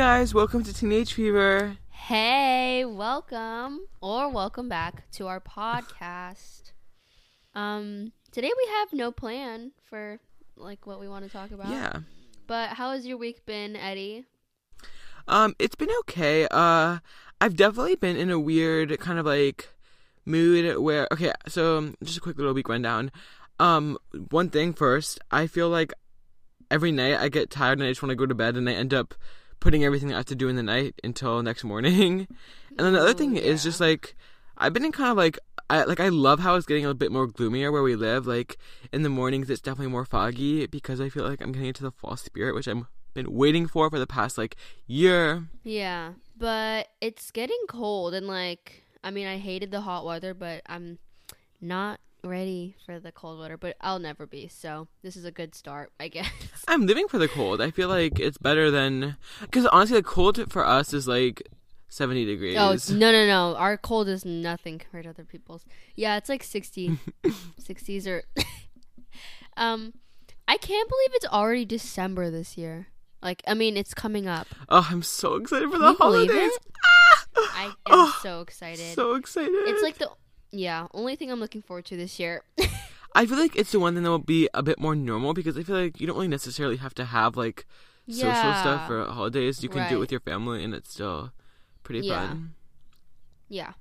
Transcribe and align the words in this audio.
guys, 0.00 0.32
welcome 0.32 0.64
to 0.64 0.72
Teenage 0.72 1.12
Fever. 1.12 1.76
Hey, 1.90 2.86
welcome 2.86 3.80
or 4.00 4.30
welcome 4.30 4.66
back 4.66 5.10
to 5.10 5.26
our 5.26 5.40
podcast. 5.40 6.72
Um, 7.54 8.12
today 8.32 8.50
we 8.56 8.70
have 8.78 8.94
no 8.94 9.12
plan 9.12 9.72
for 9.84 10.18
like 10.56 10.86
what 10.86 11.00
we 11.00 11.06
want 11.06 11.26
to 11.26 11.30
talk 11.30 11.50
about. 11.50 11.68
Yeah. 11.68 11.98
But 12.46 12.70
how 12.70 12.92
has 12.92 13.04
your 13.04 13.18
week 13.18 13.44
been, 13.44 13.76
Eddie? 13.76 14.24
Um, 15.28 15.54
it's 15.58 15.74
been 15.74 15.90
okay. 16.00 16.48
Uh, 16.50 17.00
I've 17.38 17.56
definitely 17.56 17.96
been 17.96 18.16
in 18.16 18.30
a 18.30 18.40
weird 18.40 18.98
kind 19.00 19.18
of 19.18 19.26
like 19.26 19.68
mood 20.24 20.78
where 20.78 21.08
okay, 21.12 21.32
so 21.46 21.76
um, 21.76 21.96
just 22.02 22.16
a 22.16 22.22
quick 22.22 22.38
little 22.38 22.54
week 22.54 22.70
rundown. 22.70 23.12
Um, 23.58 23.98
one 24.30 24.48
thing 24.48 24.72
first, 24.72 25.18
I 25.30 25.46
feel 25.46 25.68
like 25.68 25.92
every 26.70 26.90
night 26.90 27.20
I 27.20 27.28
get 27.28 27.50
tired 27.50 27.78
and 27.78 27.86
I 27.86 27.90
just 27.90 28.02
want 28.02 28.12
to 28.12 28.16
go 28.16 28.24
to 28.24 28.34
bed 28.34 28.56
and 28.56 28.66
I 28.66 28.72
end 28.72 28.94
up 28.94 29.14
putting 29.60 29.84
everything 29.84 30.12
I 30.12 30.16
have 30.16 30.26
to 30.26 30.34
do 30.34 30.48
in 30.48 30.56
the 30.56 30.62
night 30.62 30.94
until 31.04 31.42
next 31.42 31.64
morning. 31.64 32.26
And 32.78 32.86
then 32.86 32.92
the 32.94 33.00
other 33.00 33.10
Ooh, 33.10 33.14
thing 33.14 33.36
is 33.36 33.64
yeah. 33.64 33.68
just 33.68 33.80
like 33.80 34.14
I've 34.56 34.72
been 34.72 34.84
in 34.84 34.92
kind 34.92 35.10
of 35.10 35.16
like 35.16 35.38
I 35.68 35.82
like 35.84 36.00
I 36.00 36.08
love 36.08 36.38
how 36.40 36.54
it's 36.54 36.64
getting 36.66 36.86
a 36.86 36.94
bit 36.94 37.12
more 37.12 37.26
gloomier 37.26 37.70
where 37.72 37.82
we 37.82 37.96
live. 37.96 38.26
Like 38.26 38.58
in 38.92 39.02
the 39.02 39.08
mornings 39.08 39.50
it's 39.50 39.60
definitely 39.60 39.90
more 39.90 40.04
foggy 40.04 40.66
because 40.66 41.00
I 41.00 41.08
feel 41.08 41.24
like 41.28 41.42
I'm 41.42 41.52
getting 41.52 41.68
into 41.68 41.82
the 41.82 41.90
fall 41.90 42.16
spirit, 42.16 42.54
which 42.54 42.68
I'm 42.68 42.86
been 43.12 43.32
waiting 43.32 43.66
for 43.66 43.90
for 43.90 43.98
the 43.98 44.06
past 44.06 44.38
like 44.38 44.56
year. 44.86 45.48
Yeah, 45.64 46.12
but 46.38 46.88
it's 47.00 47.30
getting 47.32 47.58
cold 47.68 48.14
and 48.14 48.26
like 48.28 48.84
I 49.02 49.10
mean 49.10 49.26
I 49.26 49.38
hated 49.38 49.72
the 49.72 49.80
hot 49.80 50.06
weather, 50.06 50.32
but 50.32 50.62
I'm 50.66 50.98
not 51.60 52.00
ready 52.24 52.76
for 52.86 52.98
the 53.00 53.12
cold 53.12 53.38
weather, 53.40 53.56
but 53.56 53.76
I'll 53.80 53.98
never 53.98 54.26
be. 54.26 54.48
So, 54.48 54.88
this 55.02 55.16
is 55.16 55.24
a 55.24 55.30
good 55.30 55.54
start, 55.54 55.92
I 55.98 56.08
guess. 56.08 56.30
I'm 56.68 56.86
living 56.86 57.08
for 57.08 57.18
the 57.18 57.28
cold. 57.28 57.60
I 57.60 57.70
feel 57.70 57.88
like 57.88 58.18
it's 58.20 58.38
better 58.38 58.70
than 58.70 59.16
because 59.40 59.66
honestly, 59.66 59.96
the 59.98 60.02
cold 60.02 60.50
for 60.52 60.66
us 60.66 60.92
is 60.92 61.06
like 61.08 61.42
70 61.88 62.24
degrees. 62.24 62.56
Oh 62.58 62.76
no 62.94 63.10
no 63.12 63.26
no! 63.26 63.56
Our 63.56 63.76
cold 63.76 64.08
is 64.08 64.24
nothing 64.24 64.78
compared 64.78 65.04
to 65.04 65.10
other 65.10 65.24
people's. 65.24 65.64
Yeah, 65.96 66.16
it's 66.16 66.28
like 66.28 66.42
60, 66.42 66.98
60s 67.60 68.06
or. 68.06 68.22
um, 69.56 69.94
I 70.48 70.56
can't 70.56 70.88
believe 70.88 71.10
it's 71.14 71.26
already 71.26 71.64
December 71.64 72.30
this 72.30 72.56
year. 72.58 72.88
Like, 73.22 73.42
I 73.46 73.54
mean, 73.54 73.76
it's 73.76 73.92
coming 73.92 74.26
up. 74.26 74.46
Oh, 74.68 74.88
I'm 74.90 75.02
so 75.02 75.34
excited 75.34 75.66
for 75.68 75.76
Can 75.76 75.82
the 75.82 75.92
holidays. 75.92 76.30
it? 76.52 76.62
I 77.36 77.64
am 77.66 77.72
Oh, 77.86 78.18
so 78.22 78.40
excited. 78.40 78.94
So 78.94 79.14
excited. 79.14 79.50
it's 79.52 79.82
like 79.82 79.98
the 79.98 80.10
yeah 80.52 80.86
only 80.94 81.16
thing 81.16 81.30
I'm 81.30 81.40
looking 81.40 81.62
forward 81.62 81.84
to 81.86 81.96
this 81.96 82.18
year. 82.18 82.42
I 83.14 83.26
feel 83.26 83.38
like 83.38 83.56
it's 83.56 83.72
the 83.72 83.80
one 83.80 83.94
thing 83.94 84.04
that 84.04 84.10
will 84.10 84.18
be 84.18 84.48
a 84.54 84.62
bit 84.62 84.78
more 84.78 84.94
normal 84.94 85.34
because 85.34 85.58
I 85.58 85.62
feel 85.64 85.76
like 85.76 86.00
you 86.00 86.06
don't 86.06 86.16
really 86.16 86.28
necessarily 86.28 86.76
have 86.76 86.94
to 86.94 87.04
have 87.04 87.36
like 87.36 87.66
social 88.08 88.28
Yeah. 88.28 88.60
stuff 88.60 88.86
for 88.86 89.04
holidays. 89.06 89.62
You 89.62 89.68
can 89.68 89.88
do 89.88 89.96
it 89.96 89.98
with 89.98 90.10
your 90.12 90.20
family 90.20 90.62
and 90.64 90.72
it's 90.74 90.92
still 90.92 91.32
pretty 91.82 92.06
Yeah. 92.06 92.28
fun. 92.28 92.54
yeah. 93.48 93.72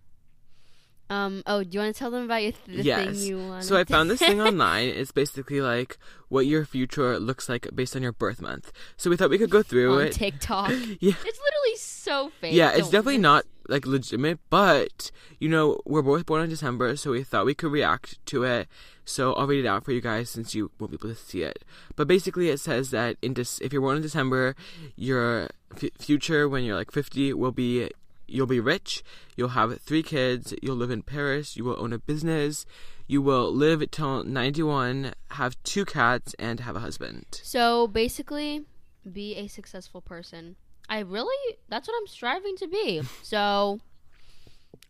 Um. 1.12 1.42
Oh, 1.48 1.64
do 1.64 1.70
you 1.72 1.80
want 1.80 1.96
to 1.96 1.98
tell 1.98 2.12
them 2.12 2.26
about 2.26 2.44
your 2.44 2.52
the 2.68 2.84
yes. 2.84 3.04
thing 3.18 3.28
you 3.28 3.38
want? 3.48 3.64
So 3.64 3.76
I 3.76 3.84
found 3.84 4.12
this 4.12 4.20
thing 4.20 4.40
online. 4.50 4.90
It's 4.90 5.12
basically 5.12 5.60
like 5.60 5.98
what 6.28 6.46
your 6.46 6.66
future 6.66 7.20
looks 7.20 7.50
like 7.50 7.68
based 7.74 7.96
on 7.96 8.04
your 8.04 8.12
birth 8.12 8.40
month. 8.44 8.72
So 8.96 9.10
we 9.10 9.18
thought 9.18 9.32
we 9.32 9.40
could 9.40 9.50
go 9.50 9.64
through 9.64 9.96
on 9.96 10.02
it. 10.08 10.14
TikTok. 10.14 10.70
Yeah. 11.00 11.14
It's 11.26 11.40
literally 11.40 11.76
so 11.78 12.30
fake. 12.40 12.54
Yeah, 12.54 12.72
it's 12.74 12.90
definitely 12.92 13.18
not 13.18 13.46
like 13.70 13.86
legitimate, 13.86 14.40
but 14.50 15.12
you 15.40 15.48
know, 15.48 15.80
we're 15.86 16.02
both 16.02 16.26
born 16.26 16.44
in 16.44 16.50
December, 16.50 16.96
so 16.96 17.12
we 17.12 17.24
thought 17.24 17.46
we 17.46 17.54
could 17.54 17.72
react 17.72 18.24
to 18.28 18.44
it. 18.44 18.68
So 19.06 19.34
I'll 19.34 19.48
read 19.48 19.66
it 19.66 19.68
out 19.68 19.86
for 19.86 19.92
you 19.92 20.02
guys 20.02 20.30
since 20.30 20.54
you 20.54 20.72
won't 20.80 20.92
be 20.92 20.96
able 20.96 21.10
to 21.10 21.20
see 21.20 21.42
it. 21.42 21.64
But 21.96 22.08
basically, 22.08 22.50
it 22.50 22.60
says 22.60 22.92
that 22.92 23.18
in 23.22 23.36
if 23.38 23.72
you're 23.72 23.82
born 23.82 23.98
in 23.98 24.02
December, 24.02 24.56
your 24.96 25.50
f- 25.76 25.92
future 25.98 26.48
when 26.48 26.64
you're 26.64 26.76
like 26.76 26.92
50 26.92 27.34
will 27.34 27.52
be 27.52 27.90
you'll 28.28 28.48
be 28.48 28.60
rich, 28.60 29.04
you'll 29.36 29.50
have 29.50 29.80
three 29.82 30.04
kids, 30.04 30.54
you'll 30.62 30.76
live 30.76 30.92
in 30.92 31.02
Paris, 31.02 31.58
you 31.58 31.64
will 31.64 31.80
own 31.80 31.94
a 31.94 31.98
business, 31.98 32.66
you 33.08 33.22
will 33.22 33.52
live 33.52 33.90
till 33.92 34.24
91, 34.24 35.14
have 35.32 35.62
two 35.64 35.84
cats, 35.84 36.36
and 36.38 36.60
have 36.60 36.76
a 36.76 36.80
husband. 36.80 37.26
So 37.32 37.88
basically, 37.88 38.66
be 39.12 39.36
a 39.36 39.48
successful 39.48 40.02
person. 40.02 40.56
I 40.90 41.00
really, 41.00 41.56
that's 41.70 41.88
what 41.88 41.96
I'm 42.00 42.08
striving 42.08 42.56
to 42.58 42.68
be. 42.68 43.02
So 43.22 43.80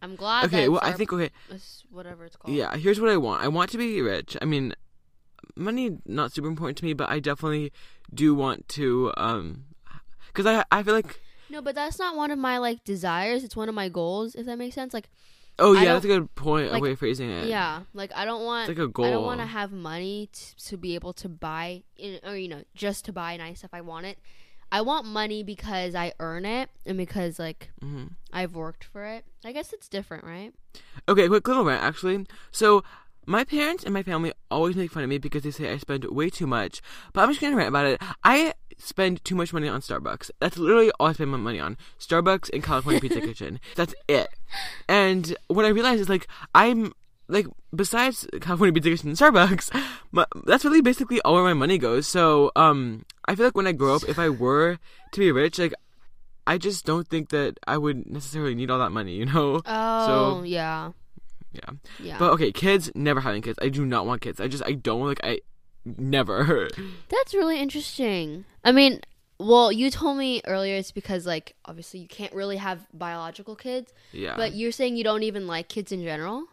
I'm 0.02 0.16
glad. 0.16 0.46
Okay, 0.46 0.70
well, 0.70 0.80
I 0.82 0.94
think 0.94 1.12
okay. 1.12 1.30
whatever 1.92 2.26
it's 2.26 2.36
called. 2.36 2.56
Yeah, 2.56 2.76
here's 2.78 3.00
what 3.00 3.10
I 3.10 3.18
want. 3.18 3.44
I 3.44 3.48
want 3.50 3.70
to 3.72 3.78
be 3.78 4.02
rich. 4.02 4.38
I 4.42 4.46
mean, 4.46 4.74
money 5.56 5.98
not 6.06 6.32
super 6.32 6.48
important 6.48 6.78
to 6.78 6.86
me, 6.86 6.94
but 6.94 7.10
I 7.10 7.20
definitely 7.20 7.72
do 8.14 8.34
want 8.34 8.68
to 8.70 9.14
um 9.18 9.66
cuz 10.34 10.46
I 10.46 10.64
I 10.72 10.84
feel 10.84 10.94
like 10.94 11.22
No, 11.50 11.62
but 11.62 11.76
that's 11.76 12.00
not 12.00 12.16
one 12.16 12.32
of 12.32 12.40
my 12.40 12.58
like 12.58 12.84
desires. 12.84 13.44
It's 13.44 13.56
one 13.56 13.70
of 13.70 13.76
my 13.76 13.90
goals. 13.90 14.36
If 14.36 14.46
that 14.46 14.58
makes 14.58 14.76
sense. 14.76 14.94
Like, 14.94 15.10
oh 15.58 15.74
yeah, 15.74 15.94
that's 15.94 16.06
a 16.06 16.08
good 16.08 16.34
point. 16.36 16.72
like, 16.72 16.80
a 16.80 16.84
way 16.84 16.92
of 16.92 17.00
phrasing 17.00 17.30
it. 17.30 17.48
yeah, 17.48 17.82
like 17.94 18.12
I 18.16 18.24
don't 18.24 18.46
want. 18.46 18.70
It's 18.70 18.80
like 18.80 19.06
I 19.06 19.10
don't 19.10 19.26
want 19.26 19.42
to 19.42 19.48
have 19.48 19.72
money 19.72 20.30
t- 20.32 20.54
to 20.70 20.78
be 20.78 20.96
able 20.96 21.14
to 21.14 21.28
buy, 21.28 21.84
in, 21.98 22.20
or 22.24 22.38
you 22.38 22.48
know, 22.48 22.64
just 22.74 23.06
to 23.06 23.14
buy 23.14 23.36
nice 23.36 23.60
stuff. 23.60 23.72
I 23.74 23.82
want 23.82 24.06
it. 24.06 24.18
I 24.72 24.82
want 24.82 25.06
money 25.06 25.44
because 25.44 25.96
I 25.96 26.14
earn 26.20 26.46
it 26.46 26.70
and 26.86 26.98
because 26.98 27.40
like 27.40 27.72
Mhm. 27.84 28.12
I've 28.32 28.54
worked 28.56 28.84
for 28.84 29.06
it. 29.06 29.26
I 29.44 29.52
guess 29.52 29.74
it's 29.74 29.88
different, 29.90 30.24
right? 30.24 30.54
Okay, 31.08 31.28
quick 31.28 31.48
little 31.48 31.64
rant 31.66 31.84
actually. 31.84 32.26
So 32.52 32.84
my 33.26 33.44
parents 33.44 33.84
and 33.84 33.94
my 33.94 34.02
family 34.04 34.32
always 34.50 34.76
make 34.76 34.92
fun 34.92 35.04
of 35.04 35.10
me 35.10 35.18
because 35.18 35.44
they 35.44 35.52
say 35.52 35.72
I 35.72 35.78
spend 35.78 36.04
way 36.06 36.30
too 36.30 36.48
much. 36.48 36.82
But 37.14 37.22
I'm 37.22 37.30
just 37.30 37.42
gonna 37.42 37.56
rant 37.56 37.70
about 37.70 37.86
it. 37.86 38.02
I 38.24 38.54
spend 38.78 39.24
too 39.26 39.36
much 39.36 39.52
money 39.54 39.68
on 39.68 39.82
Starbucks. 39.82 40.32
That's 40.40 40.58
literally 40.58 40.90
all 41.00 41.08
I 41.08 41.14
spend 41.14 41.32
my 41.32 41.38
money 41.38 41.60
on. 41.60 41.78
Starbucks 42.00 42.50
and 42.54 42.64
California 42.64 43.02
Pizza 43.02 43.22
Kitchen. 43.30 43.60
That's 43.76 43.94
it. 44.08 44.30
And 44.88 45.36
what 45.48 45.66
I 45.66 45.70
realized 45.70 46.02
is 46.02 46.10
like 46.10 46.28
I'm 46.56 46.94
like 47.30 47.48
besides 47.74 48.28
California 48.42 48.74
Pizza 48.74 48.90
Kitchen 48.90 49.10
and 49.10 49.18
Starbucks, 49.18 49.70
my, 50.12 50.26
that's 50.46 50.66
really 50.66 50.82
basically 50.82 51.22
all 51.22 51.36
where 51.36 51.44
my 51.44 51.54
money 51.54 51.78
goes. 51.78 52.08
So 52.08 52.52
um, 52.56 53.06
I 53.26 53.36
feel 53.36 53.46
like 53.46 53.56
when 53.56 53.68
I 53.68 53.72
grow 53.72 53.96
up, 53.96 54.04
if 54.10 54.20
I 54.20 54.30
were 54.30 54.80
to 55.14 55.20
be 55.20 55.32
rich, 55.32 55.60
like 55.60 55.74
I 56.48 56.58
just 56.58 56.86
don't 56.86 57.08
think 57.08 57.30
that 57.30 57.60
I 57.68 57.78
would 57.78 58.10
necessarily 58.10 58.56
need 58.56 58.72
all 58.72 58.80
that 58.80 58.90
money. 58.92 59.14
You 59.14 59.26
know? 59.26 59.62
Oh, 59.68 60.44
yeah, 60.44 60.92
Yeah. 61.54 61.70
yeah. 62.00 62.18
But 62.18 62.32
okay, 62.32 62.52
kids, 62.52 62.92
never 62.96 63.22
having 63.22 63.44
kids. 63.44 63.60
I 63.62 63.70
do 63.70 63.86
not 63.86 64.06
want 64.08 64.22
kids. 64.22 64.42
I 64.42 64.48
just 64.48 64.64
I 64.66 64.74
don't 64.74 65.06
like 65.06 65.22
I 65.24 65.40
never. 65.86 66.68
That's 67.10 67.34
really 67.34 67.60
interesting. 67.60 68.46
I 68.66 68.72
mean, 68.72 69.02
well, 69.40 69.72
you 69.72 69.92
told 69.92 70.18
me 70.18 70.42
earlier 70.46 70.76
it's 70.76 70.92
because 70.92 71.28
like 71.28 71.56
obviously 71.66 72.00
you 72.00 72.08
can't 72.08 72.34
really 72.34 72.58
have 72.58 72.88
biological 72.94 73.56
kids, 73.56 73.94
yeah. 74.12 74.36
but 74.36 74.54
you're 74.54 74.72
saying 74.72 74.98
you 74.98 75.04
don't 75.04 75.24
even 75.24 75.46
like 75.46 75.70
kids 75.70 75.92
in 75.92 76.02
general. 76.04 76.46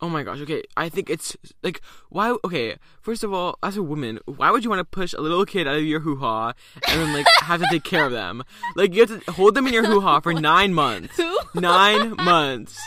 Oh 0.00 0.08
my 0.08 0.22
gosh. 0.22 0.40
Okay, 0.40 0.62
I 0.76 0.88
think 0.88 1.10
it's 1.10 1.36
like 1.62 1.80
why? 2.08 2.36
Okay, 2.44 2.76
first 3.00 3.24
of 3.24 3.32
all, 3.32 3.58
as 3.62 3.76
a 3.76 3.82
woman, 3.82 4.18
why 4.26 4.50
would 4.50 4.64
you 4.64 4.70
want 4.70 4.80
to 4.80 4.84
push 4.84 5.12
a 5.12 5.20
little 5.20 5.44
kid 5.44 5.66
out 5.66 5.76
of 5.76 5.84
your 5.84 6.00
hoo 6.00 6.16
ha 6.16 6.52
and 6.88 7.00
then 7.00 7.12
like 7.12 7.26
have 7.42 7.60
to 7.60 7.66
take 7.70 7.84
care 7.84 8.04
of 8.04 8.12
them? 8.12 8.42
Like 8.76 8.94
you 8.94 9.06
have 9.06 9.24
to 9.24 9.32
hold 9.32 9.54
them 9.54 9.66
in 9.66 9.72
your 9.72 9.86
hoo 9.86 10.00
ha 10.00 10.20
for 10.20 10.32
nine 10.52 10.74
months. 10.74 11.16
Who? 11.16 11.38
Nine 11.54 12.16
months. 12.16 12.78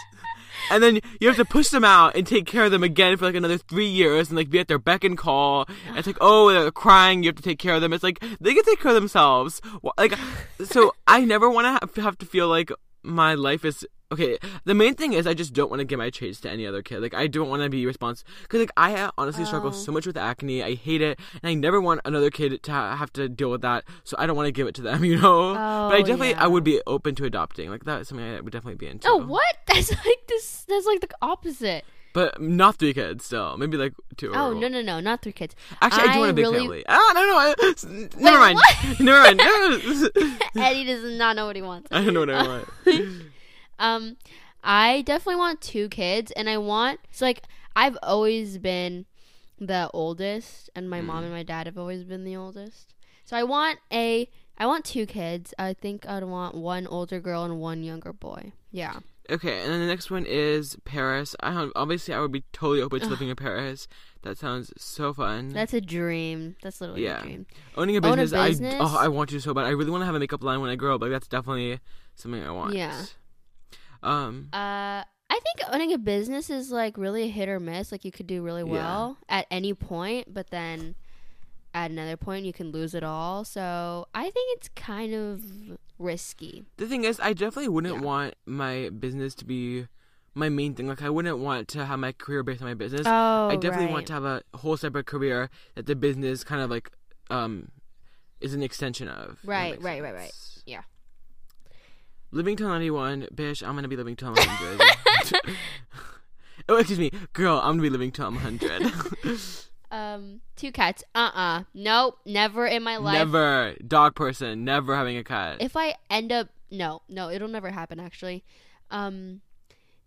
And 0.71 0.81
then 0.81 0.99
you 1.19 1.27
have 1.27 1.37
to 1.37 1.45
push 1.45 1.69
them 1.69 1.83
out 1.83 2.15
and 2.15 2.25
take 2.25 2.45
care 2.45 2.63
of 2.63 2.71
them 2.71 2.83
again 2.83 3.17
for 3.17 3.25
like 3.25 3.35
another 3.35 3.57
three 3.57 3.87
years 3.87 4.29
and 4.29 4.37
like 4.37 4.49
be 4.49 4.59
at 4.59 4.67
their 4.67 4.79
beck 4.79 5.03
and 5.03 5.17
call. 5.17 5.65
And 5.87 5.97
it's 5.97 6.07
like, 6.07 6.17
oh, 6.21 6.51
they're 6.51 6.71
crying. 6.71 7.23
You 7.23 7.29
have 7.29 7.35
to 7.35 7.43
take 7.43 7.59
care 7.59 7.75
of 7.75 7.81
them. 7.81 7.93
It's 7.93 8.03
like 8.03 8.23
they 8.39 8.53
can 8.53 8.63
take 8.63 8.79
care 8.79 8.91
of 8.91 8.95
themselves. 8.95 9.61
Like, 9.97 10.13
so 10.63 10.93
I 11.05 11.25
never 11.25 11.49
want 11.49 11.65
to 11.65 11.71
have, 11.71 12.05
have 12.05 12.17
to 12.19 12.25
feel 12.25 12.47
like 12.47 12.71
my 13.03 13.33
life 13.35 13.65
is 13.65 13.85
okay. 14.13 14.37
The 14.65 14.73
main 14.73 14.95
thing 14.95 15.13
is 15.13 15.27
I 15.27 15.33
just 15.33 15.53
don't 15.53 15.69
want 15.69 15.79
to 15.81 15.85
give 15.85 15.99
my 15.99 16.09
traits 16.09 16.39
to 16.41 16.49
any 16.49 16.65
other 16.65 16.81
kid. 16.81 17.01
Like 17.01 17.13
I 17.13 17.27
don't 17.27 17.49
want 17.49 17.61
to 17.63 17.69
be 17.69 17.85
responsible 17.85 18.29
because 18.43 18.59
like 18.61 18.71
I 18.77 19.11
honestly 19.17 19.45
struggle 19.45 19.69
Oh. 19.69 19.73
so 19.73 19.91
much 19.91 20.05
with 20.07 20.17
acne. 20.17 20.63
I 20.63 20.75
hate 20.75 21.01
it, 21.01 21.19
and 21.41 21.49
I 21.49 21.53
never 21.53 21.79
want 21.81 22.01
another 22.05 22.29
kid 22.29 22.61
to 22.63 22.71
ha- 22.71 22.95
have 22.95 23.11
to 23.13 23.27
deal 23.27 23.51
with 23.51 23.61
that. 23.61 23.83
So 24.03 24.15
I 24.19 24.25
don't 24.25 24.35
want 24.37 24.47
to 24.47 24.51
give 24.51 24.67
it 24.67 24.75
to 24.75 24.81
them. 24.81 25.03
You 25.13 25.19
know. 25.19 25.51
Oh, 25.51 25.53
but 25.89 25.95
I 25.95 25.99
Oh, 25.99 26.03
definitely 26.03 26.35
I 26.35 26.47
would 26.47 26.63
be 26.63 26.81
open 26.87 27.15
to 27.15 27.25
adopting. 27.25 27.69
Like 27.69 27.83
that's 27.83 28.09
something 28.09 28.25
I 28.25 28.39
would 28.41 28.53
definitely 28.53 28.77
be 28.77 28.87
into. 28.87 29.07
Oh, 29.09 29.17
what? 29.17 29.55
That's 29.67 29.89
like 29.91 30.27
this. 30.27 30.65
That's 30.69 30.85
like 30.85 31.01
the 31.01 31.09
opposite. 31.21 31.83
But 32.13 32.39
not 32.39 32.75
three 32.75 32.93
kids 32.93 33.25
still. 33.25 33.57
Maybe 33.57 33.75
like 33.75 33.93
two. 34.17 34.29
or- 34.31 34.37
Oh 34.37 34.53
no 34.53 34.67
no 34.67 34.81
no, 34.83 34.99
not 34.99 35.23
three 35.23 35.31
kids. 35.31 35.55
Actually, 35.81 36.09
I, 36.09 36.13
do 36.13 36.19
want 36.19 36.31
a 36.31 36.33
big 36.35 36.45
really- 36.45 36.59
family. 36.59 36.83
Ah, 36.87 37.11
no, 37.15 37.21
no. 37.25 37.37
I, 37.37 37.53
never 38.19 38.37
mind. 38.39 38.59
Never 38.99 39.19
mind. 39.19 39.37
No. 39.37 40.61
Eddie 40.63 40.85
does 40.85 41.17
not 41.17 41.35
know 41.35 41.47
what 41.47 41.55
he 41.55 41.63
wants. 41.63 41.87
I 41.91 42.03
don't 42.03 42.13
know 42.13 42.19
what 42.21 42.29
I 42.29 42.47
want. 42.47 42.67
Um, 43.79 44.17
I 44.63 45.01
definitely 45.01 45.37
want 45.39 45.61
two 45.61 45.89
kids, 45.89 46.31
and 46.31 46.49
I 46.49 46.57
want 46.57 46.99
so 47.11 47.25
like 47.25 47.43
I've 47.75 47.97
always 48.03 48.57
been 48.57 49.05
the 49.59 49.89
oldest, 49.93 50.69
and 50.75 50.89
my 50.89 50.99
Mm. 51.01 51.05
mom 51.05 51.23
and 51.23 51.33
my 51.33 51.43
dad 51.43 51.67
have 51.67 51.77
always 51.77 52.03
been 52.03 52.23
the 52.23 52.35
oldest. 52.35 52.93
So 53.25 53.37
I 53.37 53.43
want 53.43 53.79
a 53.91 54.29
I 54.57 54.65
want 54.67 54.85
two 54.85 55.05
kids. 55.05 55.53
I 55.57 55.73
think 55.73 56.07
I'd 56.07 56.23
want 56.23 56.55
one 56.55 56.85
older 56.87 57.19
girl 57.19 57.43
and 57.43 57.59
one 57.59 57.83
younger 57.83 58.13
boy. 58.13 58.53
Yeah. 58.71 58.99
Okay, 59.29 59.61
and 59.63 59.71
then 59.71 59.79
the 59.79 59.87
next 59.87 60.11
one 60.11 60.25
is 60.25 60.75
Paris. 60.83 61.33
I 61.41 61.69
obviously 61.75 62.13
I 62.13 62.19
would 62.19 62.31
be 62.33 62.43
totally 62.51 62.81
open 62.81 62.99
to 62.99 63.07
living 63.07 63.29
in 63.29 63.37
Paris. 63.37 63.87
That 64.23 64.37
sounds 64.37 64.73
so 64.77 65.13
fun. 65.13 65.49
That's 65.49 65.73
a 65.73 65.79
dream. 65.81 66.57
That's 66.61 66.81
literally 66.81 67.05
Yeah. 67.05 67.19
a 67.19 67.23
dream. 67.23 67.45
Owning 67.75 67.95
a 67.97 68.01
business, 68.01 68.33
Own 68.33 68.39
a 68.39 68.49
business, 68.49 68.73
I 68.75 68.77
oh 68.83 68.97
I 68.99 69.07
want 69.07 69.29
to 69.29 69.39
so 69.39 69.53
bad. 69.53 69.65
I 69.65 69.69
really 69.69 69.91
want 69.91 70.01
to 70.01 70.05
have 70.05 70.15
a 70.15 70.19
makeup 70.19 70.43
line 70.43 70.59
when 70.59 70.69
I 70.69 70.75
grow 70.75 70.95
up. 70.95 71.01
Like 71.01 71.11
that's 71.11 71.27
definitely 71.29 71.79
something 72.15 72.43
I 72.43 72.51
want. 72.51 72.73
Yeah. 72.75 73.05
Um. 74.03 74.49
Uh, 74.53 75.03
I 75.29 75.39
think 75.39 75.69
owning 75.73 75.91
a 75.93 75.97
business 75.97 76.49
is 76.49 76.71
like 76.71 76.97
really 76.97 77.23
a 77.23 77.27
hit 77.27 77.49
or 77.49 77.59
miss. 77.59 77.91
Like 77.91 78.05
you 78.05 78.11
could 78.11 78.27
do 78.27 78.43
really 78.43 78.61
Yeah. 78.63 78.71
well 78.71 79.17
at 79.27 79.47
any 79.49 79.73
point, 79.73 80.33
but 80.33 80.51
then 80.51 80.95
at 81.73 81.89
another 81.89 82.17
point 82.17 82.45
you 82.45 82.53
can 82.53 82.71
lose 82.71 82.93
it 82.93 83.03
all. 83.03 83.43
So 83.43 84.07
I 84.13 84.23
think 84.29 84.57
it's 84.57 84.69
kind 84.75 85.13
of 85.13 85.43
risky. 85.97 86.65
The 86.77 86.85
thing 86.87 87.03
is, 87.03 87.19
I 87.19 87.33
definitely 87.33 87.69
wouldn't 87.69 87.95
Yeah. 87.95 88.01
want 88.01 88.35
my 88.45 88.89
business 88.89 89.33
to 89.35 89.45
be 89.45 89.87
my 90.35 90.49
main 90.49 90.75
thing. 90.75 90.87
Like 90.87 91.01
I 91.01 91.09
wouldn't 91.09 91.39
want 91.39 91.67
to 91.69 91.85
have 91.85 91.97
my 91.99 92.11
career 92.11 92.43
based 92.43 92.61
on 92.61 92.67
my 92.67 92.73
business. 92.75 93.07
Oh, 93.07 93.49
I 93.49 93.55
definitely 93.55 93.85
right. 93.85 93.93
want 93.93 94.07
to 94.07 94.13
have 94.13 94.25
a 94.25 94.43
whole 94.55 94.77
separate 94.77 95.07
career 95.07 95.49
that 95.75 95.87
the 95.87 95.95
business 95.95 96.43
kind 96.43 96.61
of 96.61 96.69
like 96.69 96.91
um 97.31 97.69
is 98.39 98.53
an 98.53 98.61
extension 98.61 99.07
of. 99.07 99.39
Right, 99.43 99.81
right, 99.81 100.01
right, 100.03 100.13
right. 100.13 100.33
Yeah. 100.65 100.81
Living 102.33 102.57
till 102.57 102.67
ninety 102.67 102.89
one, 102.89 103.27
bitch. 103.33 103.65
I'm 103.65 103.75
gonna 103.75 103.87
be 103.87 103.95
living 103.95 104.15
till 104.15 104.29
I'm 104.29 104.35
hundred. 104.37 105.45
oh, 106.69 106.77
excuse 106.77 106.97
me, 106.97 107.11
girl. 107.31 107.59
I'm 107.59 107.73
gonna 107.73 107.83
be 107.83 107.89
living 107.91 108.11
till 108.11 108.27
I'm 108.27 108.37
hundred. 108.37 108.91
Um, 109.91 110.41
two 110.55 110.71
cats. 110.71 111.03
Uh 111.13 111.29
uh 111.35 111.63
Nope. 111.75 112.17
Never 112.25 112.65
in 112.65 112.81
my 112.81 112.97
life. 112.97 113.13
never 113.13 113.75
dog 113.87 114.15
person. 114.15 114.65
Never 114.65 114.95
having 114.95 115.17
a 115.17 115.23
cat. 115.23 115.57
If 115.59 115.77
I 115.77 115.93
end 116.09 116.31
up 116.31 116.49
no, 116.71 117.03
no, 117.07 117.29
it'll 117.29 117.47
never 117.47 117.69
happen 117.69 117.99
actually. 117.99 118.43
Um 118.89 119.41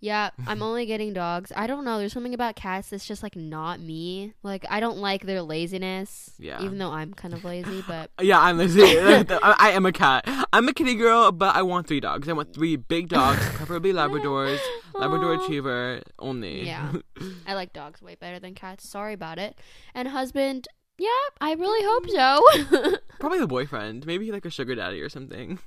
yeah, 0.00 0.30
I'm 0.46 0.62
only 0.62 0.84
getting 0.86 1.12
dogs. 1.12 1.52
I 1.56 1.66
don't 1.66 1.84
know. 1.84 1.98
There's 1.98 2.12
something 2.12 2.34
about 2.34 2.54
cats 2.54 2.90
that's 2.90 3.06
just 3.06 3.22
like 3.22 3.34
not 3.34 3.80
me. 3.80 4.34
Like 4.42 4.64
I 4.68 4.80
don't 4.80 4.98
like 4.98 5.24
their 5.24 5.42
laziness. 5.42 6.32
Yeah. 6.38 6.62
Even 6.62 6.78
though 6.78 6.90
I'm 6.90 7.14
kind 7.14 7.32
of 7.32 7.44
lazy, 7.44 7.82
but 7.88 8.10
Yeah, 8.20 8.40
I'm 8.40 8.58
lazy. 8.58 8.82
I 8.98 9.24
I 9.40 9.70
am 9.70 9.86
a 9.86 9.92
cat. 9.92 10.28
I'm 10.52 10.68
a 10.68 10.72
kitty 10.72 10.94
girl, 10.94 11.32
but 11.32 11.56
I 11.56 11.62
want 11.62 11.86
three 11.86 12.00
dogs. 12.00 12.28
I 12.28 12.32
want 12.32 12.52
three 12.52 12.76
big 12.76 13.08
dogs, 13.08 13.40
preferably 13.54 13.92
Labradors, 13.92 14.60
Labrador. 14.94 15.38
Retriever 15.38 16.02
only. 16.18 16.66
Yeah. 16.66 16.92
I 17.46 17.54
like 17.54 17.72
dogs 17.72 18.02
way 18.02 18.14
better 18.14 18.38
than 18.38 18.54
cats. 18.54 18.88
Sorry 18.88 19.14
about 19.14 19.38
it. 19.38 19.58
And 19.94 20.08
husband, 20.08 20.68
yeah, 20.98 21.08
I 21.40 21.54
really 21.54 21.84
hope 21.84 22.08
so. 22.10 22.98
Probably 23.18 23.38
the 23.38 23.46
boyfriend. 23.46 24.06
Maybe 24.06 24.30
like 24.30 24.44
a 24.44 24.50
sugar 24.50 24.74
daddy 24.74 25.00
or 25.00 25.08
something. 25.08 25.58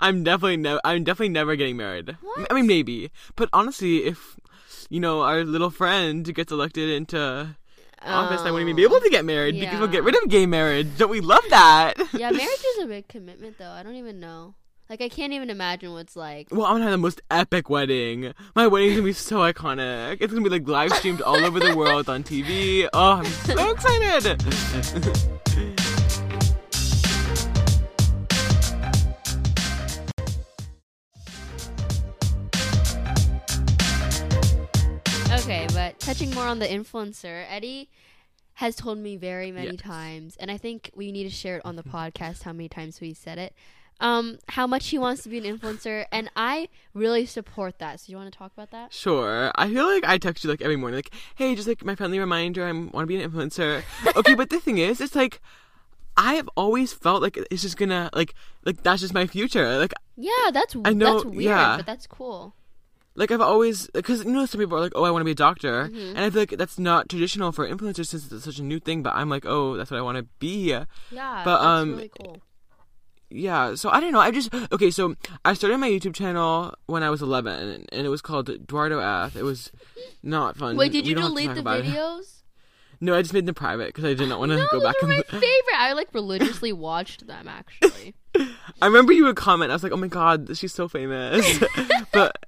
I'm 0.00 0.24
definitely 0.24 0.58
never. 0.58 0.80
I'm 0.84 1.04
definitely 1.04 1.30
never 1.30 1.56
getting 1.56 1.76
married. 1.76 2.16
What? 2.20 2.50
I 2.50 2.54
mean, 2.54 2.66
maybe. 2.66 3.10
But 3.36 3.48
honestly, 3.52 4.04
if 4.04 4.36
you 4.88 5.00
know 5.00 5.22
our 5.22 5.44
little 5.44 5.70
friend 5.70 6.24
gets 6.34 6.52
elected 6.52 6.90
into 6.90 7.56
office, 8.02 8.40
I 8.42 8.50
wouldn't 8.50 8.68
even 8.68 8.76
be 8.76 8.84
able 8.84 9.00
to 9.00 9.10
get 9.10 9.20
oh, 9.20 9.26
married 9.26 9.58
because 9.58 9.78
we'll 9.78 9.88
get 9.88 10.04
rid 10.04 10.22
of 10.22 10.28
gay 10.28 10.46
marriage. 10.46 10.88
Don't 10.96 11.10
we 11.10 11.20
love 11.20 11.44
that? 11.50 11.94
Yeah, 12.12 12.30
marriage 12.32 12.64
is 12.76 12.84
a 12.84 12.86
big 12.86 13.08
commitment 13.08 13.58
though. 13.58 13.70
I 13.70 13.82
don't 13.82 13.96
even 13.96 14.20
know. 14.20 14.54
Like 14.88 15.02
I 15.02 15.10
can't 15.10 15.34
even 15.34 15.50
imagine 15.50 15.92
what's 15.92 16.16
like. 16.16 16.48
Well, 16.50 16.64
I'm 16.64 16.74
gonna 16.74 16.84
have 16.84 16.92
the 16.92 16.98
most 16.98 17.20
epic 17.30 17.68
wedding. 17.68 18.32
My 18.54 18.66
wedding's 18.66 18.94
gonna 18.94 19.04
be 19.04 19.12
so 19.12 19.38
iconic. 19.38 20.18
It's 20.20 20.32
gonna 20.32 20.42
be 20.42 20.48
like 20.48 20.66
live 20.66 20.92
streamed 20.94 21.20
all 21.20 21.36
over 21.36 21.60
the 21.60 21.76
world 21.76 22.08
on 22.08 22.22
TV. 22.22 22.88
Oh, 22.94 23.16
I'm 23.18 23.24
so 23.26 23.70
excited. 23.72 25.28
Okay, 35.50 35.66
but 35.72 35.98
touching 35.98 36.30
more 36.34 36.44
on 36.46 36.58
the 36.58 36.66
influencer, 36.66 37.46
Eddie 37.48 37.88
has 38.54 38.76
told 38.76 38.98
me 38.98 39.16
very 39.16 39.50
many 39.50 39.68
Yes. 39.70 39.80
times, 39.80 40.36
and 40.36 40.50
I 40.50 40.58
think 40.58 40.90
we 40.94 41.10
need 41.10 41.24
to 41.24 41.30
share 41.30 41.56
it 41.56 41.62
on 41.64 41.74
the 41.76 41.82
podcast 41.82 42.42
how 42.42 42.52
many 42.52 42.68
times 42.68 43.00
we 43.00 43.14
said 43.14 43.38
it. 43.38 43.54
Um, 43.98 44.38
how 44.48 44.66
much 44.66 44.88
he 44.88 44.98
wants 44.98 45.22
to 45.22 45.30
be 45.30 45.38
an 45.38 45.44
influencer, 45.44 46.04
and 46.12 46.30
I 46.36 46.68
really 46.92 47.24
support 47.24 47.78
that. 47.78 47.98
So 48.00 48.10
you 48.10 48.16
want 48.18 48.30
to 48.30 48.38
talk 48.38 48.52
about 48.52 48.70
that? 48.72 48.92
Sure. 48.92 49.50
I 49.54 49.68
feel 49.72 49.86
like 49.86 50.04
I 50.06 50.18
text 50.18 50.44
you 50.44 50.50
like 50.50 50.60
every 50.60 50.76
morning, 50.76 50.96
like, 50.98 51.14
hey, 51.36 51.54
just 51.54 51.66
like 51.66 51.82
my 51.82 51.94
friendly 51.94 52.18
reminder, 52.18 52.66
I 52.66 52.72
want 52.72 52.92
to 52.92 53.06
be 53.06 53.16
an 53.20 53.30
influencer. 53.30 53.82
okay, 54.16 54.34
but 54.34 54.50
the 54.50 54.60
thing 54.60 54.76
is, 54.76 55.00
it's 55.00 55.16
like 55.16 55.40
I 56.14 56.34
have 56.34 56.50
always 56.56 56.92
felt 56.92 57.22
like 57.22 57.38
it's 57.50 57.62
just 57.62 57.78
gonna 57.78 58.10
like 58.12 58.34
like 58.66 58.82
that's 58.82 59.00
just 59.00 59.14
my 59.14 59.26
future. 59.26 59.78
Like 59.78 59.94
Yeah, 60.14 60.50
that's 60.52 60.76
I 60.84 60.92
know- 60.92 61.14
that's 61.14 61.24
weird, 61.24 61.42
yeah. 61.44 61.76
but 61.78 61.86
that's 61.86 62.06
cool. 62.06 62.54
Like 63.18 63.30
I've 63.30 63.40
always 63.42 63.86
because 63.92 64.24
you 64.24 64.30
know 64.30 64.46
some 64.46 64.60
people 64.60 64.78
are 64.78 64.80
like, 64.80 64.92
oh, 64.94 65.04
I 65.04 65.10
want 65.10 65.20
to 65.20 65.24
be 65.26 65.32
a 65.32 65.34
doctor, 65.46 65.88
Mhm. 65.88 66.10
and 66.16 66.20
I 66.20 66.30
feel 66.30 66.42
like 66.42 66.56
that's 66.56 66.78
not 66.78 67.08
traditional 67.10 67.52
for 67.52 67.68
influencers 67.68 68.06
since 68.06 68.30
it's 68.32 68.44
such 68.44 68.58
a 68.58 68.62
new 68.62 68.78
thing. 68.80 69.02
But 69.02 69.14
I'm 69.14 69.28
like, 69.28 69.44
oh, 69.44 69.76
that's 69.76 69.90
what 69.90 69.98
I 69.98 70.02
want 70.02 70.18
to 70.18 70.26
be. 70.38 70.70
Yeah, 70.70 70.84
But, 71.44 71.44
that's 71.58 71.64
um, 71.64 71.90
really 71.96 72.10
cool. 72.18 72.38
Yeah, 73.30 73.74
so 73.74 73.90
I 73.90 74.00
don't 74.00 74.12
know. 74.12 74.20
I 74.20 74.30
just 74.30 74.48
okay. 74.72 74.90
So 74.90 75.14
I 75.44 75.52
started 75.52 75.76
my 75.78 75.90
YouTube 75.90 76.14
channel 76.14 76.72
when 76.86 77.02
I 77.02 77.10
was 77.10 77.20
11, 77.20 77.84
and 77.92 78.06
it 78.06 78.08
was 78.08 78.22
called 78.22 78.48
Eduardo 78.48 79.00
Ath. 79.00 79.36
It 79.36 79.42
was 79.42 79.70
not 80.22 80.56
fun. 80.56 80.76
Wait, 80.78 80.92
did 80.92 81.04
We 81.04 81.10
you 81.10 81.14
don't 81.14 81.24
have 81.24 81.32
to 81.32 81.36
delete 81.42 81.54
the 81.54 81.60
about 81.60 81.80
it. 81.80 81.86
videos? 81.86 82.34
No, 83.00 83.14
I 83.14 83.20
just 83.22 83.34
made 83.34 83.44
them 83.46 83.54
private 83.54 83.88
because 83.88 84.04
I 84.04 84.14
did 84.14 84.28
not 84.28 84.38
want 84.40 84.50
to 84.52 84.56
no, 84.56 84.66
go 84.72 84.78
those 84.80 84.82
back 84.82 85.02
were 85.02 85.08
and. 85.12 85.18
my 85.18 85.22
favorite. 85.40 85.76
I 85.76 85.92
like 85.92 86.08
religiously 86.14 86.72
watched 86.72 87.26
them 87.26 87.46
actually. 87.48 88.14
I 88.82 88.86
remember 88.86 89.12
you 89.12 89.24
would 89.26 89.36
comment. 89.36 89.70
I 89.70 89.74
was 89.74 89.82
like, 89.82 89.92
"Oh 89.92 89.96
my 89.96 90.08
god, 90.08 90.56
she's 90.56 90.72
so 90.72 90.88
famous." 90.88 91.46
but 92.12 92.46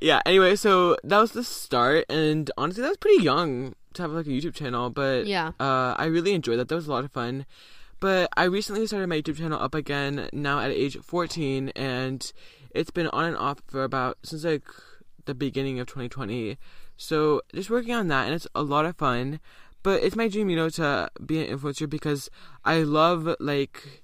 yeah. 0.00 0.20
Anyway, 0.26 0.56
so 0.56 0.96
that 1.04 1.18
was 1.18 1.32
the 1.32 1.44
start, 1.44 2.04
and 2.08 2.50
honestly, 2.58 2.82
that 2.82 2.88
was 2.88 2.96
pretty 2.98 3.22
young 3.22 3.74
to 3.94 4.02
have 4.02 4.10
like 4.12 4.26
a 4.26 4.30
YouTube 4.30 4.54
channel. 4.54 4.90
But 4.90 5.26
Yeah. 5.26 5.52
uh, 5.60 5.94
I 5.98 6.06
really 6.06 6.32
enjoyed 6.34 6.58
that. 6.58 6.68
That 6.68 6.74
was 6.74 6.86
a 6.86 6.90
lot 6.92 7.04
of 7.04 7.12
fun. 7.12 7.46
But 7.98 8.28
I 8.36 8.44
recently 8.44 8.86
started 8.86 9.06
my 9.06 9.20
YouTube 9.22 9.38
channel 9.38 9.58
up 9.60 9.74
again 9.74 10.28
now 10.32 10.60
at 10.60 10.70
age 10.70 10.98
14, 11.02 11.70
and 11.74 12.30
it's 12.74 12.90
been 12.90 13.06
on 13.08 13.24
and 13.24 13.36
off 13.36 13.58
for 13.66 13.82
about 13.84 14.18
since 14.22 14.44
like 14.44 14.64
the 15.24 15.34
beginning 15.34 15.80
of 15.80 15.86
2020. 15.86 16.58
So 16.98 17.40
just 17.54 17.70
working 17.70 17.94
on 17.94 18.08
that, 18.08 18.26
and 18.26 18.34
it's 18.34 18.46
a 18.54 18.62
lot 18.62 18.84
of 18.84 18.96
fun. 18.96 19.40
But 19.82 20.02
it's 20.02 20.16
my 20.16 20.28
dream, 20.28 20.50
you 20.50 20.56
know, 20.56 20.68
to 20.70 21.08
be 21.24 21.42
an 21.46 21.56
influencer 21.58 21.88
because 21.88 22.28
I 22.64 22.82
love 22.82 23.34
like, 23.40 24.02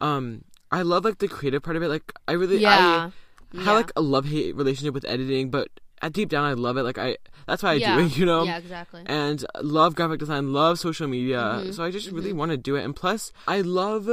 um, 0.00 0.44
I 0.72 0.82
love 0.82 1.04
like 1.04 1.18
the 1.18 1.28
creative 1.28 1.62
part 1.62 1.76
of 1.76 1.82
it. 1.82 1.88
Like 1.88 2.12
I 2.26 2.32
really, 2.32 2.58
Yeah. 2.58 3.10
I 3.10 3.10
yeah. 3.52 3.62
have 3.62 3.76
like 3.76 3.92
a 3.96 4.00
love 4.00 4.26
hate 4.26 4.54
relationship 4.56 4.94
with 4.94 5.04
editing, 5.06 5.50
but 5.50 5.68
at 6.02 6.12
deep 6.14 6.28
down 6.30 6.44
I 6.44 6.54
love 6.54 6.76
it. 6.78 6.82
Like 6.82 6.98
I, 6.98 7.16
that's 7.46 7.62
why 7.62 7.70
I 7.72 7.74
yeah. 7.74 7.96
do 7.96 8.06
it, 8.06 8.16
you 8.18 8.24
know 8.26 8.44
Yeah, 8.44 8.56
exactly. 8.58 9.02
and 9.06 9.44
love 9.60 9.94
graphic 9.94 10.18
design, 10.18 10.52
love 10.52 10.78
social 10.78 11.08
media. 11.08 11.62
Mhm, 11.64 11.74
So 11.74 11.84
I 11.84 11.90
just 11.90 12.10
really 12.10 12.32
want 12.32 12.50
to 12.52 12.56
do 12.56 12.76
it. 12.76 12.84
And 12.84 12.96
plus, 12.96 13.32
I 13.46 13.60
love 13.60 14.04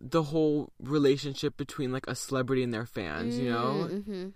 the 0.00 0.22
whole 0.24 0.72
relationship 0.80 1.56
between 1.56 1.92
like 1.92 2.06
a 2.08 2.14
celebrity 2.14 2.62
and 2.62 2.72
their 2.74 2.86
fans, 2.86 3.38
you 3.38 3.50
know? 3.50 3.84
hmm 3.84 4.28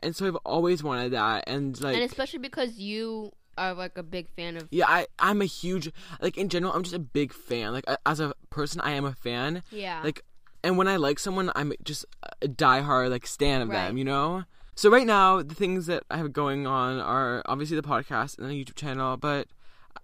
And 0.00 0.14
so 0.16 0.26
I've 0.26 0.36
always 0.44 0.82
wanted 0.82 1.12
that. 1.12 1.44
And 1.46 1.80
like, 1.80 1.94
and 1.96 2.04
especially 2.04 2.38
because 2.40 2.78
you 2.78 3.32
are 3.58 3.74
like 3.74 3.98
a 3.98 4.02
big 4.02 4.28
fan 4.30 4.56
of. 4.56 4.66
yeah, 4.70 4.86
I, 4.88 5.06
I'm 5.18 5.42
a 5.42 5.44
huge, 5.46 5.90
like 6.20 6.38
in 6.38 6.48
general, 6.48 6.72
I'm 6.72 6.82
just 6.84 6.94
a 6.94 6.98
big 6.98 7.32
fan. 7.32 7.72
Like 7.72 7.84
as 8.06 8.18
a 8.20 8.34
person, 8.50 8.80
I 8.80 8.92
am 8.92 9.04
a 9.04 9.12
fan. 9.14 9.62
Yeah. 9.70 10.00
Like, 10.02 10.22
and 10.64 10.76
when 10.78 10.88
I 10.88 10.96
like 10.96 11.18
someone, 11.18 11.50
I'm 11.54 11.72
just 11.82 12.04
a 12.40 12.48
diehard 12.48 13.10
like 13.10 13.26
stan 13.26 13.62
of 13.62 13.68
Right. 13.68 13.86
them, 13.86 13.96
you 13.96 14.04
know? 14.04 14.44
So 14.74 14.90
right 14.90 15.06
now, 15.06 15.42
the 15.42 15.54
things 15.54 15.86
that 15.86 16.04
I 16.10 16.16
have 16.16 16.32
going 16.32 16.66
on 16.66 16.98
are 16.98 17.42
obviously 17.46 17.76
the 17.76 17.82
podcast 17.86 18.38
and 18.38 18.48
the 18.48 18.54
YouTube 18.64 18.74
channel, 18.76 19.16
but 19.16 19.48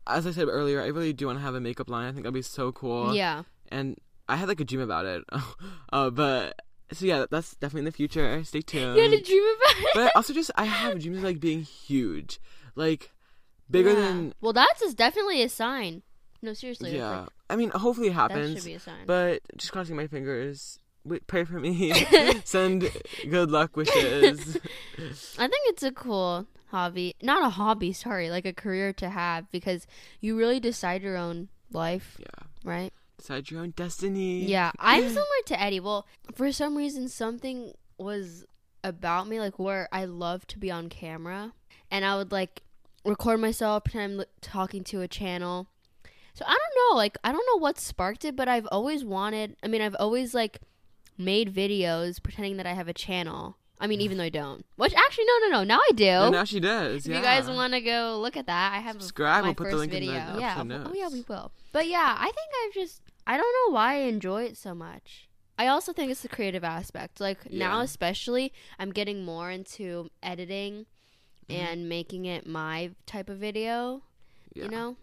as 0.07 0.27
I 0.27 0.31
said 0.33 0.49
earlier, 0.49 0.83
I 0.83 0.87
really 0.88 1.12
do 1.12 1.27
want 1.27 1.38
to 1.38 1.43
have 1.43 1.55
a 1.55 1.61
makeup 1.61 1.88
line. 1.88 2.07
I 2.07 2.12
think 2.12 2.25
that'd 2.25 2.35
be 2.35 2.43
so 2.43 2.73
cool. 2.73 3.15
yeah. 3.15 3.45
And 3.71 3.97
I 4.29 4.37
had 4.37 4.49
like 4.49 4.61
a 4.61 4.65
dream 4.65 4.81
about 4.83 5.07
it. 5.07 5.25
uh, 5.93 6.11
but 6.11 6.61
so 6.93 7.05
yeah, 7.07 7.25
that's 7.31 7.55
definitely 7.57 7.81
in 7.81 7.85
the 7.87 7.93
future. 7.93 8.43
Stay 8.45 8.61
tuned. 8.62 8.97
You 8.97 9.03
had 9.03 9.12
a 9.12 9.23
dream 9.23 9.43
about 9.43 9.77
it. 9.81 9.87
but 9.95 10.12
also 10.17 10.33
just 10.35 10.50
I 10.57 10.65
have 10.65 10.99
dreams 11.00 11.19
of 11.19 11.25
like 11.25 11.41
being 11.41 11.62
huge, 11.62 12.38
like 12.75 13.11
bigger 13.71 13.91
Yeah. 13.91 13.97
than 14.00 14.35
Well, 14.41 14.53
that's 14.53 14.83
is 14.83 14.95
definitely 14.95 15.43
a 15.43 15.49
sign. 15.49 16.03
No, 16.42 16.52
seriously. 16.52 16.97
yeah. 16.97 17.21
like- 17.21 17.28
I 17.50 17.57
mean, 17.57 17.71
hopefully 17.71 18.09
it 18.09 18.12
happens. 18.12 18.54
that 18.54 18.61
should 18.61 18.66
be 18.66 18.75
a 18.75 18.80
sign. 18.80 19.07
But 19.07 19.42
just 19.57 19.73
crossing 19.73 19.97
my 19.97 20.07
fingers. 20.07 20.78
Wait, 21.04 21.26
pray 21.26 21.45
for 21.45 21.59
me. 21.59 21.92
Send 22.45 22.90
good 23.28 23.50
luck 23.50 23.76
wishes. 23.76 24.57
I 25.38 25.49
think 25.49 25.62
it's 25.66 25.83
a 25.83 25.92
cool 25.92 26.47
hobby. 26.66 27.14
Not 27.23 27.45
a 27.45 27.50
hobby, 27.50 27.92
sorry, 27.92 28.30
like 28.30 28.45
a 28.45 28.52
career 28.52 28.92
to 28.95 29.09
have 29.09 29.50
because 29.50 29.87
you 30.21 30.37
really 30.37 30.61
decide 30.61 31.02
your 31.02 31.16
own 31.16 31.49
life, 31.73 32.18
yeah. 32.18 32.47
right? 32.64 32.92
Decide 33.16 33.50
your 33.50 33.62
own 33.62 33.71
destiny. 33.71 34.45
Yeah, 34.45 34.71
I'm 34.78 35.09
similar 35.09 35.26
to 35.47 35.61
Eddie. 35.61 35.80
Well, 35.80 36.07
for 36.35 36.52
some 36.52 36.76
reason, 36.76 37.09
something 37.09 37.73
was 37.97 38.45
about 38.85 39.26
me, 39.26 39.40
like 39.40 39.59
where 39.59 39.88
I 39.90 40.04
love 40.04 40.47
to 40.49 40.59
be 40.59 40.71
on 40.71 40.88
camera, 40.88 41.52
and 41.90 42.04
I 42.04 42.16
would 42.16 42.30
like 42.30 42.62
record 43.04 43.40
myself, 43.40 43.85
pretend 43.85 44.21
I'm 44.21 44.26
talking 44.40 44.85
to 44.85 45.00
a 45.00 45.09
channel. 45.09 45.68
So 46.38 46.45
I 46.47 46.57
don't 46.57 46.92
know, 46.92 46.97
like 46.97 47.18
I 47.25 47.33
don't 47.33 47.47
know 47.52 47.59
what 47.59 47.78
sparked 47.78 48.25
it, 48.25 48.37
but 48.37 48.49
I've 48.49 48.68
always 48.71 49.04
wanted. 49.04 49.57
I 49.62 49.66
mean, 49.66 49.83
I've 49.83 49.97
always 49.99 50.35
like 50.35 50.61
made 51.16 51.52
videos 51.52 52.23
pretending 52.23 52.57
that 52.59 52.66
I 52.66 52.75
have 52.75 52.87
a 52.87 52.92
channel 52.92 53.57
I 53.80 53.87
mean, 53.87 54.00
even 54.00 54.18
though 54.18 54.25
I 54.25 54.28
don't. 54.28 54.64
Which 54.76 54.95
actually, 54.95 55.25
no, 55.25 55.49
no, 55.49 55.59
no. 55.59 55.64
Now 55.64 55.78
I 55.78 55.92
do. 55.95 56.04
And 56.04 56.33
now 56.33 56.45
she 56.45 56.61
does. 56.61 57.07
if 57.07 57.12
yeah. 57.12 57.18
you 57.18 57.23
guys 57.23 57.49
want 57.49 57.75
to 57.75 57.80
go 57.80 58.18
look 58.21 58.37
at 58.37 58.47
that, 58.47 58.73
I 58.73 58.78
have 58.78 58.95
Subscribe, 58.95 59.42
my 59.42 59.49
we'll 59.49 59.54
put 59.54 59.71
the 59.71 59.76
link 59.76 59.92
in 59.92 60.00
the 60.00 60.12
video. 60.12 60.38
yeah. 60.38 60.61
episode 60.61 60.87
Oh 60.87 60.95
yeah, 60.95 61.09
we 61.09 61.25
will. 61.28 61.52
But 61.73 61.87
yeah, 61.87 62.16
I 62.18 62.25
think 62.25 62.50
I've 62.64 62.75
just 62.75 63.02
I 63.26 63.37
don't 63.37 63.54
know 63.66 63.75
why 63.75 63.95
I 63.95 63.99
enjoy 63.99 64.45
it 64.45 64.57
so 64.57 64.75
much. 64.75 65.28
I 65.59 65.66
also 65.66 65.92
think 65.92 66.11
it's 66.11 66.23
the 66.23 66.28
creative 66.28 66.64
aspect. 66.64 67.21
Like 67.21 67.52
now 67.52 67.80
especially, 67.80 68.52
I'm 68.78 68.92
getting 68.92 69.25
more 69.25 69.50
into 69.50 70.11
editing 70.23 70.87
Mm-hmm. 71.49 71.62
and 71.62 71.88
making 71.88 72.26
it 72.26 72.47
my 72.47 72.90
type 73.07 73.30
of 73.30 73.38
video, 73.38 74.02
yeah. 74.54 74.64
you 74.64 74.71
know? 74.71 74.97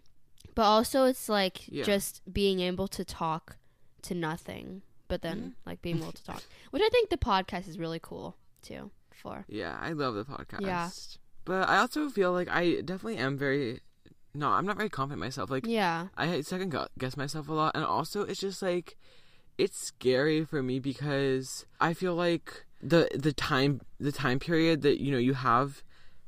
But 0.54 0.64
also 0.64 1.06
it's 1.06 1.28
like 1.30 1.68
Yeah. 1.68 1.84
just 1.84 2.22
being 2.32 2.60
able 2.60 2.88
to 2.90 3.04
talk 3.04 3.58
to 4.04 4.14
nothing, 4.14 4.82
but 5.08 5.22
then 5.22 5.38
Mm-hmm. 5.38 5.50
like 5.70 5.82
being 5.82 5.98
able 5.98 6.12
to 6.12 6.24
talk. 6.24 6.44
Which 6.72 6.84
I 6.86 6.90
think 6.90 7.10
the 7.10 7.18
podcast 7.18 7.68
is 7.68 7.80
really 7.80 8.00
cool 8.02 8.38
too 8.62 8.92
for. 9.12 9.46
Yeah, 9.48 9.78
I 9.82 9.94
love 9.94 10.14
the 10.16 10.26
podcast. 10.26 10.62
Yeah. 10.62 10.90
But 11.46 11.70
I 11.70 11.78
also 11.78 12.10
feel 12.10 12.32
like 12.32 12.50
I 12.50 12.82
definitely 12.82 13.18
am 13.18 13.38
very 13.38 13.82
no, 14.34 14.50
I'm 14.50 14.66
not 14.66 14.76
very 14.76 14.90
confident 14.90 15.22
myself. 15.22 15.50
Like 15.50 15.66
Yeah. 15.66 16.08
I 16.18 16.42
second 16.42 16.76
guess 17.00 17.16
myself 17.16 17.48
a 17.48 17.54
lot, 17.54 17.72
and 17.76 17.86
also 17.86 18.22
it's 18.24 18.40
just 18.42 18.62
like 18.62 18.98
it's 19.58 19.78
scary 19.78 20.44
for 20.44 20.62
me 20.62 20.80
because 20.80 21.66
I 21.80 21.94
feel 21.94 22.16
like 22.16 22.66
the 22.82 23.08
the 23.16 23.32
time 23.32 23.80
the 24.00 24.12
time 24.12 24.38
period 24.40 24.82
that 24.82 25.02
you 25.02 25.12
know 25.12 25.18
you 25.18 25.34
have 25.36 25.82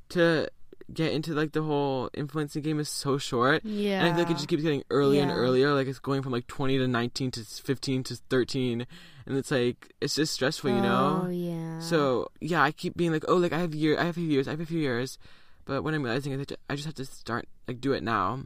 to 0.09 0.47
get 0.93 1.11
into 1.11 1.33
like 1.33 1.51
the 1.51 1.63
whole 1.63 2.09
influencing 2.13 2.61
game 2.61 2.79
is 2.79 2.89
so 2.89 3.17
short. 3.17 3.63
Yeah. 3.65 3.99
And 3.99 4.07
I 4.07 4.11
feel 4.11 4.23
like 4.23 4.31
it 4.31 4.35
just 4.35 4.47
keeps 4.47 4.63
getting 4.63 4.83
earlier 4.89 5.21
and 5.21 5.31
earlier. 5.31 5.73
Like 5.73 5.87
it's 5.87 5.99
going 5.99 6.21
from 6.21 6.31
like 6.31 6.47
20 6.47 6.77
to 6.77 6.87
19 6.87 7.31
to 7.31 7.43
15 7.43 8.03
to 8.03 8.15
13. 8.29 8.87
And 9.25 9.37
it's 9.37 9.51
like, 9.51 9.93
it's 9.99 10.15
just 10.15 10.33
stressful, 10.33 10.69
you 10.69 10.81
know? 10.81 11.23
Oh 11.25 11.29
yeah. 11.29 11.79
So 11.79 12.31
yeah, 12.39 12.63
I 12.63 12.71
keep 12.71 12.95
being 12.95 13.11
like, 13.11 13.25
oh, 13.27 13.35
like 13.35 13.51
I 13.53 13.59
have 13.59 13.75
year, 13.75 13.99
I 13.99 14.05
have 14.05 14.15
a 14.17 14.19
few 14.19 14.27
years, 14.27 14.47
I 14.47 14.51
have 14.51 14.61
a 14.61 14.65
few 14.65 14.79
years, 14.79 15.17
but 15.65 15.83
what 15.83 15.93
I'm 15.93 16.03
realizing 16.03 16.31
is 16.31 16.47
that 16.47 16.59
I 16.69 16.75
just 16.75 16.85
have 16.85 16.95
to 16.95 17.05
start 17.05 17.47
like 17.67 17.81
do 17.81 17.91
it 17.91 18.01
now, 18.03 18.39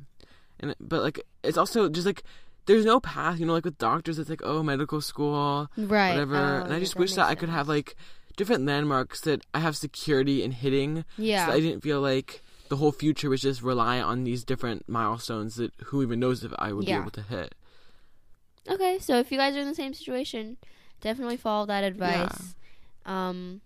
and 0.60 0.74
but 0.80 1.04
like 1.04 1.20
it's 1.44 1.58
also 1.58 1.88
just 1.88 2.08
like 2.08 2.24
there's 2.66 2.86
no 2.86 3.00
path, 3.00 3.40
you 3.40 3.46
know, 3.46 3.54
like 3.54 3.66
with 3.66 3.78
doctors, 3.78 4.18
it's 4.18 4.30
like 4.30 4.42
oh 4.44 4.64
medical 4.64 5.02
school, 5.02 5.70
right. 5.78 6.10
whatever, 6.14 6.36
Oh, 6.36 6.64
and 6.64 6.74
I 6.74 6.78
yeah, 6.78 6.80
just 6.80 6.96
wish 6.96 7.14
that 7.14 7.28
I 7.28 7.36
could 7.36 7.50
have 7.50 7.68
like 7.68 7.96
different 8.36 8.66
landmarks 8.66 9.22
that 9.22 9.44
I 9.54 9.60
have 9.60 9.76
security 9.76 10.44
in 10.44 10.52
hitting, 10.52 11.06
Yeah. 11.18 11.48
so 11.48 11.54
I 11.54 11.60
didn't 11.60 11.82
feel 11.82 12.02
like 12.02 12.42
the 12.70 12.78
whole 12.78 12.92
future 12.92 13.30
was 13.30 13.42
just 13.42 13.62
rely 13.62 14.00
on 14.00 14.24
these 14.24 14.44
different 14.44 14.88
milestones 14.88 15.56
that 15.56 15.74
who 15.86 16.02
even 16.04 16.20
knows 16.20 16.44
if 16.44 16.54
I 16.58 16.72
would 16.74 16.88
Yeah. 16.88 16.98
be 16.98 17.02
able 17.02 17.12
to 17.12 17.22
hit. 17.22 17.56
Okay, 18.70 19.00
so 19.00 19.18
if 19.20 19.32
you 19.32 19.38
guys 19.38 19.56
are 19.56 19.60
in 19.60 19.68
the 19.68 19.76
same 19.76 19.94
situation, 19.94 20.58
definitely 21.02 21.38
follow 21.38 21.66
that 21.66 21.84
advice. 21.84 22.54
Um, 23.06 23.62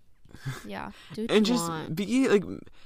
yeah, 0.66 0.90
do 1.14 1.22
what 1.22 1.30
and 1.30 1.44
just 1.46 1.68
want. 1.68 1.94
be 1.94 2.28
like 2.28 2.44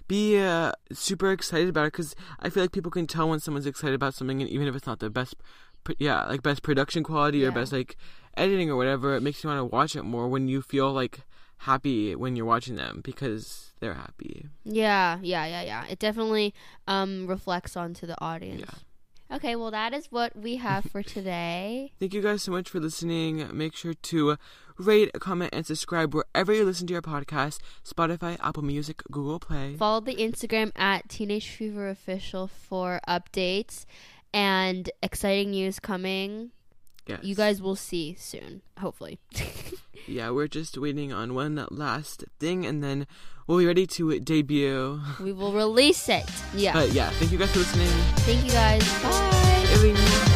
be 0.08 0.38
uh, 0.38 0.72
super 0.92 1.30
excited 1.32 1.68
about 1.68 1.82
it 1.86 1.92
because 1.92 2.14
I 2.40 2.50
feel 2.50 2.64
like 2.64 2.72
people 2.72 2.90
can 2.90 3.06
tell 3.06 3.28
when 3.28 3.38
someone's 3.40 3.66
excited 3.66 3.94
about 3.94 4.14
something, 4.14 4.40
and 4.42 4.50
even 4.50 4.66
if 4.66 4.74
it's 4.74 4.86
not 4.86 4.98
the 4.98 5.10
best, 5.10 5.36
pr- 5.84 5.92
yeah, 5.98 6.26
like 6.26 6.42
best 6.42 6.62
production 6.62 7.02
quality 7.04 7.44
or 7.44 7.52
best 7.52 7.72
like 7.72 7.96
editing 8.36 8.70
or 8.70 8.76
whatever, 8.76 9.14
it 9.14 9.20
makes 9.22 9.42
you 9.44 9.48
want 9.50 9.58
to 9.60 9.64
watch 9.64 9.94
it 9.96 10.02
more 10.02 10.28
when 10.28 10.48
you 10.48 10.60
feel 10.62 10.92
like 10.92 11.20
happy 11.60 12.14
when 12.14 12.36
you're 12.36 12.46
watching 12.46 12.76
them 12.76 13.00
because 13.02 13.72
they're 13.80 13.94
happy. 13.94 14.46
Yeah, 14.64 15.18
yeah, 15.22 15.46
yeah, 15.46 15.62
yeah. 15.62 15.84
It 15.88 15.98
definitely 15.98 16.54
um 16.86 17.26
reflects 17.26 17.76
onto 17.76 18.06
the 18.06 18.20
audience. 18.20 18.60
Yeah. 18.60 19.36
Okay, 19.36 19.54
well 19.56 19.70
that 19.70 19.94
is 19.94 20.06
what 20.10 20.34
we 20.34 20.56
have 20.56 20.84
for 20.84 21.02
today. 21.02 21.92
Thank 22.00 22.14
you 22.14 22.22
guys 22.22 22.42
so 22.42 22.50
much 22.52 22.68
for 22.68 22.80
listening. 22.80 23.46
Make 23.56 23.76
sure 23.76 23.94
to 23.94 24.36
rate, 24.78 25.10
comment, 25.20 25.50
and 25.52 25.64
subscribe 25.66 26.14
wherever 26.14 26.52
you 26.52 26.64
listen 26.64 26.86
to 26.88 26.92
your 26.92 27.02
podcast: 27.02 27.58
Spotify, 27.84 28.38
Apple 28.42 28.64
Music, 28.64 29.02
Google 29.10 29.38
Play. 29.38 29.76
Follow 29.76 30.00
the 30.00 30.16
Instagram 30.16 30.72
at 30.76 31.08
Teenage 31.08 31.48
Fever 31.48 31.88
Official 31.88 32.48
for 32.48 33.00
updates 33.06 33.84
and 34.32 34.90
exciting 35.02 35.50
news 35.50 35.78
coming. 35.78 36.52
Yes. 37.06 37.20
You 37.22 37.34
guys 37.34 37.60
will 37.60 37.76
see 37.76 38.16
soon, 38.18 38.62
hopefully. 38.78 39.18
Yeah, 40.06 40.30
we're 40.30 40.48
just 40.48 40.78
waiting 40.78 41.12
on 41.12 41.34
one 41.34 41.66
last 41.70 42.24
thing, 42.40 42.64
and 42.64 42.82
then 42.82 43.06
we'll 43.46 43.58
be 43.58 43.66
ready 43.66 43.86
to 43.86 44.18
debut. 44.18 44.98
we 45.20 45.32
will 45.32 45.52
release 45.52 46.08
it. 46.08 46.24
Yeah. 46.54 46.72
But 46.72 46.92
yeah, 46.92 47.10
thank 47.10 47.30
you 47.30 47.38
guys 47.38 47.52
for 47.52 47.58
listening. 47.60 47.86
Thank 48.24 48.44
you 48.44 48.50
guys. 48.50 49.02
Bye. 49.02 49.66
Aileen. 49.74 50.29